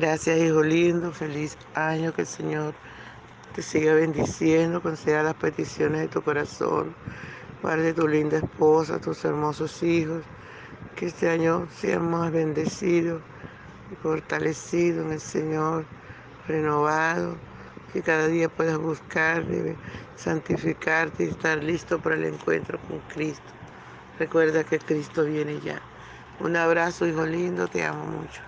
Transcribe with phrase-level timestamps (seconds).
[0.00, 1.12] Gracias, hijo lindo.
[1.12, 2.12] Feliz año.
[2.12, 2.80] Que el Señor
[3.52, 4.80] te siga bendiciendo.
[4.82, 6.98] Conceda las peticiones de tu corazón.
[7.62, 10.30] Guarde tu linda esposa, tus hermosos hijos.
[10.94, 13.26] Que este año sea más bendecido
[13.88, 15.90] y fortalecido en el Señor,
[16.46, 17.44] renovado.
[17.88, 19.46] Que cada día puedas buscar,
[20.14, 23.54] santificarte y estar listo para el encuentro con Cristo.
[24.18, 25.90] Recuerda que Cristo viene ya.
[26.38, 27.68] Un abrazo, hijo lindo.
[27.68, 28.42] Te amo mucho.